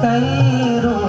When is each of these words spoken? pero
pero 0.00 1.05